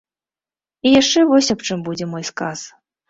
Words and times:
І 0.87 0.93
яшчэ 1.01 1.25
вось 1.33 1.53
аб 1.55 1.61
чым 1.71 1.85
будзе 1.89 2.05
мой 2.15 2.23
сказ. 2.31 2.59